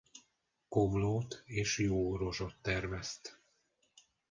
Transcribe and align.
Komlót 0.69 1.41
és 1.45 1.79
jó 1.79 2.15
rozsot 2.17 2.55
termeszt. 2.61 3.39